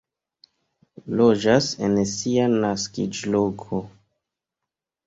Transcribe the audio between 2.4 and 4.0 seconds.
naskiĝloko.